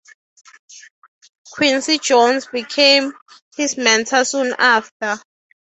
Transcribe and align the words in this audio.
Quincy 1.51 1.99
Jones 1.99 2.47
became 2.47 3.13
his 3.55 3.77
mentor 3.77 4.25
soon 4.25 4.55
after. 4.57 5.17